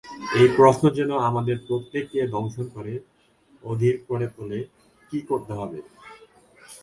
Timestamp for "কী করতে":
5.11-5.53